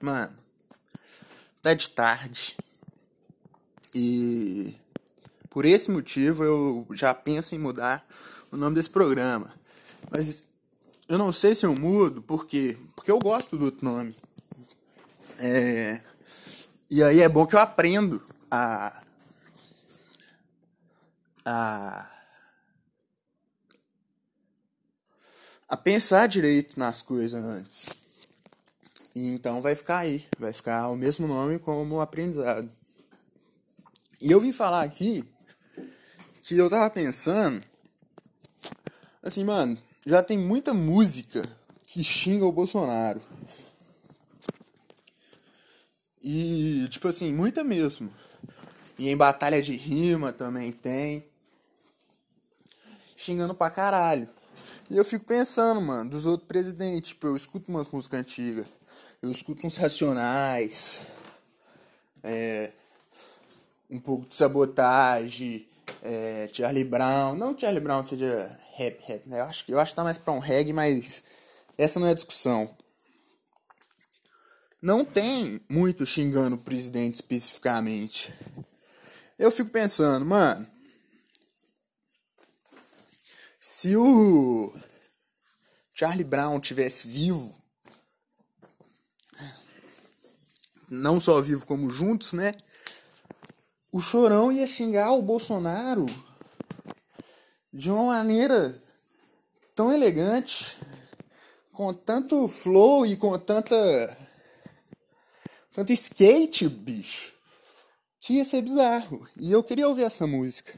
Mano, 0.00 0.32
tá 1.60 1.74
de 1.74 1.90
tarde. 1.90 2.56
E 3.94 4.76
por 5.50 5.64
esse 5.64 5.90
motivo 5.90 6.44
eu 6.44 6.86
já 6.92 7.12
penso 7.12 7.54
em 7.54 7.58
mudar 7.58 8.06
o 8.50 8.56
nome 8.56 8.76
desse 8.76 8.90
programa. 8.90 9.52
Mas 10.10 10.46
eu 11.08 11.18
não 11.18 11.32
sei 11.32 11.54
se 11.54 11.66
eu 11.66 11.74
mudo, 11.74 12.22
por 12.22 12.46
quê? 12.46 12.78
Porque 12.94 13.10
eu 13.10 13.18
gosto 13.18 13.56
do 13.56 13.64
outro 13.64 13.84
nome. 13.84 14.14
É... 15.38 16.00
E 16.90 17.02
aí 17.02 17.20
é 17.20 17.28
bom 17.28 17.46
que 17.46 17.54
eu 17.54 17.60
aprendo 17.60 18.22
a. 18.50 19.02
a. 21.44 22.10
a 25.68 25.76
pensar 25.76 26.26
direito 26.26 26.78
nas 26.78 27.02
coisas 27.02 27.44
antes. 27.44 27.88
E 29.18 29.30
então 29.30 29.60
vai 29.60 29.74
ficar 29.74 29.98
aí, 29.98 30.24
vai 30.38 30.52
ficar 30.52 30.88
o 30.90 30.96
mesmo 30.96 31.26
nome 31.26 31.58
como 31.58 32.00
aprendizado. 32.00 32.70
E 34.22 34.30
eu 34.30 34.40
vim 34.40 34.52
falar 34.52 34.82
aqui 34.82 35.24
que 36.40 36.56
eu 36.56 36.70
tava 36.70 36.88
pensando 36.88 37.60
assim, 39.20 39.42
mano, 39.42 39.76
já 40.06 40.22
tem 40.22 40.38
muita 40.38 40.72
música 40.72 41.42
que 41.82 42.04
xinga 42.04 42.44
o 42.44 42.52
Bolsonaro. 42.52 43.20
E, 46.22 46.86
tipo 46.88 47.08
assim, 47.08 47.32
muita 47.32 47.64
mesmo. 47.64 48.12
E 48.96 49.08
em 49.08 49.16
batalha 49.16 49.60
de 49.60 49.72
rima 49.72 50.32
também 50.32 50.70
tem. 50.70 51.26
Xingando 53.16 53.52
pra 53.52 53.68
caralho. 53.68 54.28
E 54.88 54.96
eu 54.96 55.04
fico 55.04 55.24
pensando, 55.24 55.80
mano, 55.80 56.08
dos 56.08 56.24
outros 56.24 56.46
presidentes. 56.46 57.10
Tipo, 57.10 57.26
eu 57.26 57.36
escuto 57.36 57.68
umas 57.68 57.88
músicas 57.88 58.20
antigas. 58.20 58.77
Eu 59.20 59.32
escuto 59.32 59.66
uns 59.66 59.76
Racionais. 59.76 61.00
É, 62.22 62.70
um 63.90 63.98
pouco 63.98 64.26
de 64.26 64.34
sabotagem. 64.34 65.66
É, 66.02 66.48
Charlie 66.52 66.84
Brown. 66.84 67.34
Não 67.34 67.58
Charlie 67.58 67.80
Brown 67.80 68.06
seja 68.06 68.56
rap, 68.76 69.00
rap, 69.04 69.28
né? 69.28 69.40
Eu 69.40 69.44
acho, 69.46 69.64
eu 69.66 69.80
acho 69.80 69.90
que 69.90 69.96
tá 69.96 70.04
mais 70.04 70.18
pra 70.18 70.32
um 70.32 70.38
reggae, 70.38 70.72
mas 70.72 71.24
essa 71.76 71.98
não 71.98 72.06
é 72.06 72.10
a 72.10 72.14
discussão. 72.14 72.76
Não 74.80 75.04
tem 75.04 75.60
muito 75.68 76.06
xingando 76.06 76.54
o 76.54 76.60
presidente 76.60 77.14
especificamente. 77.14 78.32
Eu 79.36 79.50
fico 79.50 79.70
pensando, 79.70 80.24
mano. 80.24 80.64
Se 83.60 83.96
o 83.96 84.72
Charlie 85.92 86.22
Brown 86.22 86.60
tivesse 86.60 87.08
vivo, 87.08 87.57
não 90.90 91.20
só 91.20 91.40
vivo 91.40 91.66
como 91.66 91.90
juntos, 91.90 92.32
né? 92.32 92.54
O 93.90 94.00
Chorão 94.00 94.52
ia 94.52 94.66
xingar 94.66 95.12
o 95.12 95.22
Bolsonaro 95.22 96.06
de 97.72 97.90
uma 97.90 98.04
maneira 98.04 98.80
tão 99.74 99.92
elegante, 99.92 100.76
com 101.72 101.94
tanto 101.94 102.48
flow 102.48 103.06
e 103.06 103.16
com 103.16 103.38
tanta 103.38 103.76
tanto 105.72 105.92
skate, 105.92 106.68
bicho, 106.68 107.32
que 108.18 108.34
ia 108.34 108.44
ser 108.44 108.62
bizarro. 108.62 109.28
E 109.36 109.52
eu 109.52 109.62
queria 109.62 109.88
ouvir 109.88 110.02
essa 110.02 110.26
música. 110.26 110.76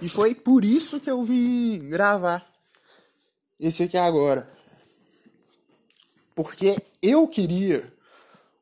E 0.00 0.08
foi 0.08 0.34
por 0.34 0.64
isso 0.64 1.00
que 1.00 1.10
eu 1.10 1.22
vim 1.24 1.88
gravar 1.88 2.48
esse 3.58 3.82
aqui 3.82 3.96
agora. 3.96 4.48
Porque 6.34 6.76
eu 7.02 7.26
queria 7.26 7.92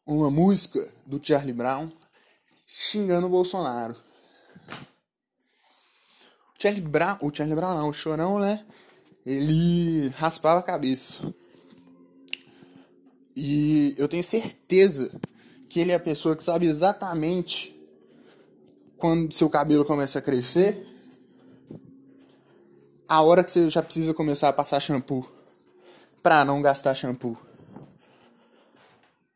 uma 0.08 0.30
música 0.30 0.90
do 1.04 1.20
Charlie 1.22 1.52
Brown 1.52 1.92
xingando 2.66 3.26
o 3.26 3.30
Bolsonaro. 3.30 3.94
O 6.56 6.62
Charlie 6.62 6.80
Brown, 6.80 7.18
o 7.20 7.30
Charlie 7.32 7.54
Brown 7.54 7.74
não, 7.74 7.90
o 7.90 7.92
Chorão, 7.92 8.38
né? 8.38 8.64
Ele 9.26 10.08
raspava 10.16 10.60
a 10.60 10.62
cabeça. 10.62 11.32
E 13.36 13.94
eu 13.98 14.08
tenho 14.08 14.24
certeza 14.24 15.12
que 15.68 15.78
ele 15.78 15.92
é 15.92 15.96
a 15.96 16.00
pessoa 16.00 16.34
que 16.34 16.42
sabe 16.42 16.66
exatamente 16.66 17.78
quando 18.96 19.32
seu 19.32 19.50
cabelo 19.50 19.84
começa 19.84 20.18
a 20.18 20.22
crescer, 20.22 20.86
a 23.06 23.22
hora 23.22 23.44
que 23.44 23.50
você 23.50 23.68
já 23.68 23.82
precisa 23.82 24.14
começar 24.14 24.48
a 24.48 24.52
passar 24.52 24.80
shampoo 24.80 25.28
para 26.22 26.44
não 26.44 26.62
gastar 26.62 26.94
shampoo. 26.94 27.47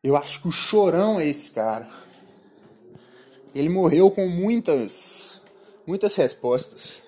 Eu 0.03 0.17
acho 0.17 0.41
que 0.41 0.49
o 0.49 0.51
Chorão 0.51 1.17
é 1.17 1.25
esse 1.25 1.49
cara. 1.51 1.89
Ele 3.55 3.69
morreu 3.69 4.11
com 4.11 4.27
muitas, 4.27 5.41
muitas 5.87 6.13
respostas. 6.15 7.01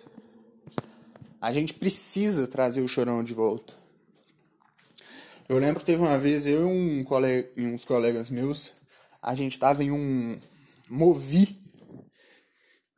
A 1.41 1.51
gente 1.51 1.73
precisa 1.73 2.47
trazer 2.47 2.79
o 2.79 2.87
Chorão 2.87 3.21
de 3.21 3.33
volta. 3.33 3.73
Eu 5.49 5.59
lembro 5.59 5.81
que 5.81 5.85
teve 5.85 6.01
uma 6.01 6.17
vez 6.17 6.47
eu 6.47 6.61
e 6.61 6.63
um 6.63 7.03
colega, 7.03 7.51
uns 7.57 7.83
colegas 7.83 8.29
meus, 8.29 8.73
a 9.21 9.35
gente 9.35 9.59
tava 9.59 9.83
em 9.83 9.91
um 9.91 10.39
movi 10.89 11.59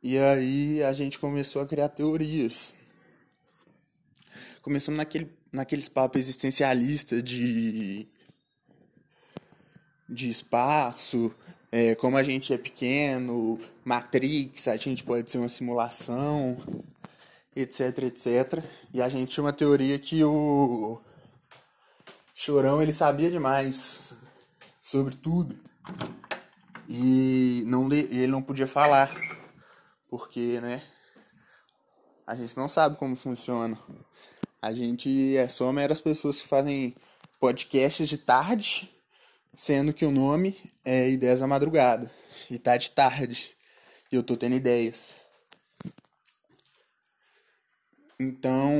e 0.00 0.16
aí 0.16 0.80
a 0.84 0.92
gente 0.92 1.18
começou 1.18 1.60
a 1.60 1.66
criar 1.66 1.88
teorias. 1.88 2.72
Começamos 4.62 4.96
naquele, 4.96 5.36
naqueles 5.52 5.88
papos 5.88 6.20
existencialistas 6.20 7.20
de 7.22 8.08
de 10.08 10.30
espaço, 10.30 11.34
é, 11.70 11.94
como 11.94 12.16
a 12.16 12.22
gente 12.22 12.52
é 12.52 12.58
pequeno, 12.58 13.58
Matrix, 13.84 14.68
a 14.68 14.76
gente 14.76 15.04
pode 15.04 15.30
ser 15.30 15.38
uma 15.38 15.48
simulação, 15.48 16.56
etc, 17.54 18.04
etc. 18.04 18.64
E 18.94 19.02
a 19.02 19.08
gente 19.08 19.32
tinha 19.32 19.44
uma 19.44 19.52
teoria 19.52 19.98
que 19.98 20.24
o 20.24 21.00
Chorão 22.34 22.80
ele 22.80 22.92
sabia 22.92 23.30
demais 23.30 24.14
sobre 24.80 25.14
tudo 25.16 25.56
e 26.88 27.62
não 27.66 27.92
ele 27.92 28.28
não 28.28 28.40
podia 28.40 28.66
falar 28.66 29.12
porque, 30.08 30.60
né? 30.60 30.82
A 32.26 32.34
gente 32.34 32.56
não 32.56 32.68
sabe 32.68 32.96
como 32.96 33.14
funciona. 33.14 33.76
A 34.60 34.72
gente 34.72 35.36
é 35.36 35.48
só 35.48 35.72
meras 35.72 36.00
pessoas 36.00 36.40
que 36.40 36.48
fazem 36.48 36.94
podcasts 37.38 38.08
de 38.08 38.16
tarde 38.18 38.97
sendo 39.54 39.92
que 39.92 40.04
o 40.04 40.10
nome 40.10 40.56
é 40.84 41.08
Ideias 41.08 41.40
da 41.40 41.46
Madrugada 41.46 42.10
e 42.50 42.58
tá 42.58 42.76
de 42.76 42.90
tarde 42.90 43.56
e 44.10 44.16
eu 44.16 44.22
tô 44.22 44.36
tendo 44.36 44.56
ideias. 44.56 45.16
Então, 48.18 48.72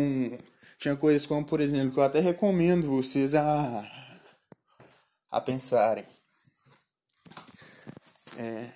tinha 0.79 0.97
coisas 0.97 1.27
como, 1.27 1.45
por 1.45 1.61
exemplo, 1.61 1.93
que 1.93 1.99
eu 1.99 2.05
até 2.05 2.21
recomendo 2.21 2.87
vocês 2.87 3.35
a, 3.35 3.85
a 5.31 5.41
pensarem. 5.41 6.05
É, 8.37 8.71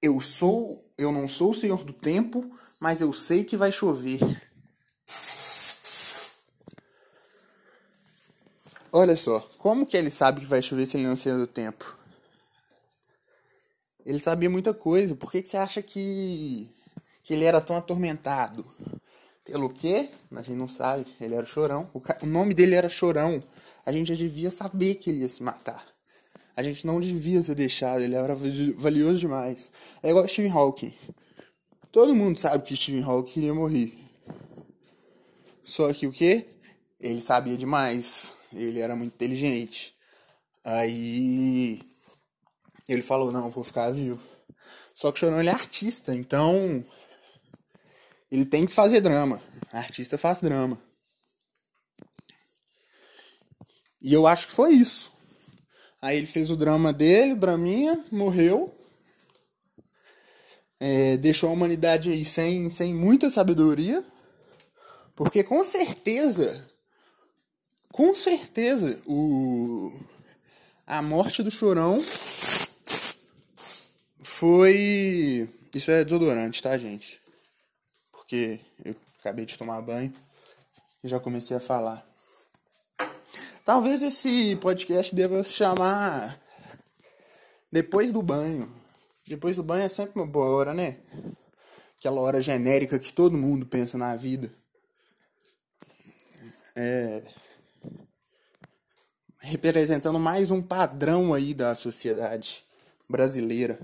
eu 0.00 0.20
sou, 0.20 0.90
eu 0.96 1.10
não 1.12 1.26
sou 1.26 1.50
o 1.50 1.54
senhor 1.54 1.84
do 1.84 1.92
tempo, 1.92 2.50
mas 2.80 3.00
eu 3.00 3.12
sei 3.12 3.44
que 3.44 3.56
vai 3.56 3.72
chover. 3.72 4.20
Olha 9.00 9.16
só, 9.16 9.38
como 9.58 9.86
que 9.86 9.96
ele 9.96 10.10
sabe 10.10 10.40
que 10.40 10.46
vai 10.48 10.60
chover 10.60 10.84
se 10.84 10.96
ele 10.96 11.06
não 11.06 11.14
ser 11.14 11.36
do 11.36 11.46
tempo? 11.46 11.96
Ele 14.04 14.18
sabia 14.18 14.50
muita 14.50 14.74
coisa. 14.74 15.14
Por 15.14 15.30
que, 15.30 15.40
que 15.40 15.48
você 15.48 15.56
acha 15.56 15.80
que, 15.80 16.68
que 17.22 17.32
ele 17.32 17.44
era 17.44 17.60
tão 17.60 17.76
atormentado? 17.76 18.66
Pelo 19.44 19.72
quê? 19.72 20.10
A 20.32 20.42
gente 20.42 20.56
não 20.56 20.66
sabe. 20.66 21.06
Ele 21.20 21.36
era 21.36 21.44
chorão. 21.44 21.88
O, 21.94 22.02
o 22.24 22.26
nome 22.26 22.54
dele 22.54 22.74
era 22.74 22.88
chorão. 22.88 23.40
A 23.86 23.92
gente 23.92 24.08
já 24.08 24.16
devia 24.16 24.50
saber 24.50 24.96
que 24.96 25.10
ele 25.10 25.20
ia 25.20 25.28
se 25.28 25.44
matar. 25.44 25.86
A 26.56 26.62
gente 26.64 26.84
não 26.84 26.98
devia 26.98 27.40
ter 27.40 27.54
deixado. 27.54 28.00
Ele 28.00 28.16
era 28.16 28.34
valioso 28.78 29.20
demais. 29.20 29.70
É 30.02 30.10
igual 30.10 30.26
Stephen 30.26 30.50
Hawking. 30.50 30.92
Todo 31.92 32.16
mundo 32.16 32.36
sabe 32.36 32.64
que 32.64 32.74
Stephen 32.74 33.04
Hawking 33.04 33.42
iria 33.42 33.54
morrer. 33.54 33.96
Só 35.62 35.92
que 35.92 36.04
o 36.04 36.10
quê? 36.10 36.48
Ele 36.98 37.20
sabia 37.20 37.56
demais 37.56 38.36
ele 38.52 38.80
era 38.80 38.96
muito 38.96 39.14
inteligente. 39.14 39.94
Aí 40.64 41.78
ele 42.88 43.02
falou, 43.02 43.30
não, 43.30 43.50
vou 43.50 43.64
ficar 43.64 43.90
vivo. 43.90 44.22
Só 44.94 45.12
que 45.12 45.18
o 45.18 45.20
Chorão 45.20 45.40
ele 45.40 45.48
é 45.48 45.52
artista, 45.52 46.14
então 46.14 46.84
ele 48.30 48.44
tem 48.44 48.66
que 48.66 48.74
fazer 48.74 49.00
drama. 49.00 49.40
artista 49.72 50.18
faz 50.18 50.40
drama. 50.40 50.80
E 54.00 54.12
eu 54.12 54.26
acho 54.26 54.46
que 54.46 54.52
foi 54.52 54.72
isso. 54.72 55.12
Aí 56.00 56.16
ele 56.16 56.26
fez 56.26 56.50
o 56.50 56.56
drama 56.56 56.92
dele, 56.92 57.32
o 57.32 57.36
draminha, 57.36 58.04
morreu. 58.10 58.74
É, 60.80 61.16
deixou 61.16 61.50
a 61.50 61.52
humanidade 61.52 62.10
aí 62.10 62.24
sem, 62.24 62.70
sem 62.70 62.94
muita 62.94 63.28
sabedoria. 63.28 64.04
Porque 65.16 65.42
com 65.42 65.64
certeza 65.64 66.64
com 67.92 68.14
certeza 68.14 69.00
o 69.06 69.92
a 70.86 71.02
morte 71.02 71.42
do 71.42 71.50
chorão 71.50 72.00
foi. 74.22 75.48
Isso 75.74 75.90
é 75.90 76.02
desodorante, 76.02 76.62
tá, 76.62 76.78
gente? 76.78 77.20
Porque 78.10 78.58
eu 78.82 78.94
acabei 79.20 79.44
de 79.44 79.58
tomar 79.58 79.82
banho 79.82 80.10
e 81.04 81.08
já 81.08 81.20
comecei 81.20 81.56
a 81.56 81.60
falar. 81.60 82.06
Talvez 83.64 84.02
esse 84.02 84.56
podcast 84.56 85.14
deva 85.14 85.44
se 85.44 85.52
chamar 85.52 86.40
Depois 87.70 88.10
do 88.10 88.22
banho. 88.22 88.72
Depois 89.26 89.56
do 89.56 89.62
banho 89.62 89.84
é 89.84 89.88
sempre 89.90 90.18
uma 90.18 90.26
boa 90.26 90.46
hora, 90.46 90.72
né? 90.72 90.96
Aquela 91.98 92.20
hora 92.22 92.40
genérica 92.40 92.98
que 92.98 93.12
todo 93.12 93.36
mundo 93.36 93.66
pensa 93.66 93.98
na 93.98 94.16
vida. 94.16 94.50
É. 96.74 97.22
Representando 99.50 100.18
mais 100.18 100.50
um 100.50 100.60
padrão 100.60 101.32
aí 101.32 101.54
da 101.54 101.74
sociedade 101.74 102.66
brasileira. 103.08 103.80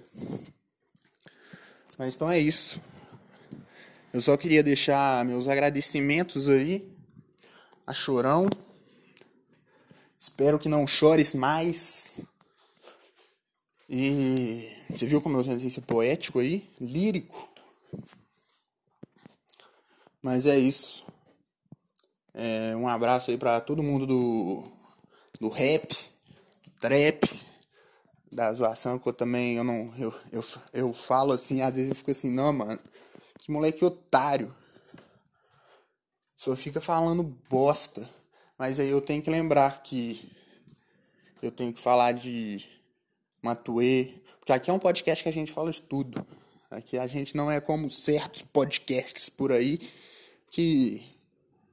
Mas 1.97 2.15
então 2.15 2.31
é 2.31 2.39
isso. 2.39 2.79
Eu 4.13 4.21
só 4.21 4.37
queria 4.37 4.63
deixar 4.63 5.25
meus 5.25 5.49
agradecimentos 5.49 6.51
aí 6.51 6.87
a 7.87 7.95
Chorão. 7.95 8.47
Espero 10.21 10.59
que 10.59 10.69
não 10.69 10.87
chores 10.87 11.33
mais. 11.33 12.21
E 13.89 14.71
você 14.91 15.07
viu 15.07 15.23
como 15.23 15.39
eu 15.39 15.45
tentei 15.45 15.71
ser 15.71 15.81
poético 15.81 16.41
aí? 16.41 16.69
Lírico. 16.79 17.49
Mas 20.21 20.45
é 20.45 20.59
isso. 20.59 21.07
É, 22.35 22.77
um 22.77 22.87
abraço 22.87 23.31
aí 23.31 23.39
para 23.39 23.61
todo 23.61 23.83
mundo 23.83 24.07
do, 24.07 24.65
do 25.45 25.51
rap, 25.51 25.95
do 26.65 26.71
trap, 26.81 27.43
da 28.33 28.51
zoação, 28.55 28.99
que 28.99 29.07
eu 29.07 29.13
também 29.13 29.57
eu 29.57 29.65
não. 29.65 29.93
Eu, 29.99 30.15
eu, 30.33 30.45
eu 30.73 30.93
falo 30.95 31.33
assim, 31.33 31.61
às 31.61 31.75
vezes 31.77 31.91
eu 31.91 31.95
fico 31.95 32.11
assim, 32.11 32.31
não, 32.31 32.51
mano, 32.51 32.81
que 33.39 33.53
moleque 33.53 33.85
otário. 33.85 34.55
Só 36.35 36.57
fica 36.57 36.81
falando 36.81 37.23
bosta. 37.51 38.09
Mas 38.59 38.81
aí 38.81 38.89
eu 38.89 39.03
tenho 39.03 39.21
que 39.21 39.31
lembrar 39.31 39.83
que 39.83 40.31
eu 41.43 41.51
tenho 41.51 41.75
que 41.75 41.81
falar 41.81 42.13
de 42.13 42.67
Matuê. 43.43 44.15
Porque 44.39 44.53
aqui 44.53 44.71
é 44.71 44.73
um 44.73 44.79
podcast 44.79 45.23
que 45.23 45.29
a 45.29 45.33
gente 45.33 45.53
fala 45.53 45.71
de 45.71 45.83
tudo. 45.83 46.27
Aqui 46.71 46.97
a 46.97 47.07
gente 47.07 47.37
não 47.37 47.51
é 47.51 47.61
como 47.61 47.91
certos 47.91 48.41
podcasts 48.41 49.29
por 49.29 49.53
aí 49.53 49.79
que 50.51 51.03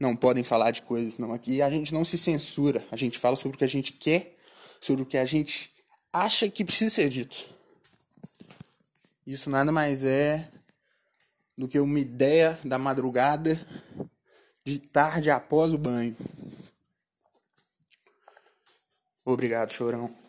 não 0.01 0.15
podem 0.15 0.44
falar 0.44 0.71
de 0.71 0.81
coisas, 0.81 1.19
não. 1.19 1.31
Aqui 1.31 1.62
a 1.62 1.69
gente 1.69 1.94
não 1.94 2.03
se 2.03 2.18
censura. 2.18 2.83
A 2.92 2.95
gente 2.95 3.19
fala 3.19 3.36
sobre 3.36 3.56
o 3.56 3.57
que 3.57 3.63
a 3.63 3.68
gente 3.68 3.94
quer, 3.94 4.36
sobre 4.81 5.03
o 5.03 5.06
que 5.06 5.18
a 5.18 5.25
gente 5.25 5.71
acha 6.12 6.50
que 6.50 6.65
precisa 6.65 6.89
ser 6.89 7.07
dito. 7.07 7.45
Isso 9.25 9.50
nada 9.50 9.71
mais 9.71 10.03
é 10.03 10.50
do 11.56 11.68
que 11.68 11.80
uma 11.80 12.00
ideia 12.00 12.59
da 12.65 12.80
madrugada 12.80 13.63
de 14.65 14.80
tarde 14.80 15.30
após 15.30 15.71
o 15.74 15.77
banho. 15.77 16.18
Obrigado, 19.24 19.71
chorão. 19.71 20.20